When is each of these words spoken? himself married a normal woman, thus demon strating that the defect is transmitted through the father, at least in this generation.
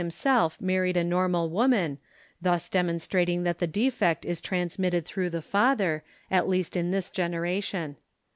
himself 0.01 0.59
married 0.59 0.97
a 0.97 1.03
normal 1.03 1.47
woman, 1.47 1.95
thus 2.41 2.69
demon 2.69 2.95
strating 2.97 3.43
that 3.43 3.59
the 3.59 3.67
defect 3.67 4.25
is 4.25 4.41
transmitted 4.41 5.05
through 5.05 5.29
the 5.29 5.43
father, 5.43 6.01
at 6.31 6.49
least 6.49 6.75
in 6.75 6.89
this 6.89 7.11
generation. 7.11 7.95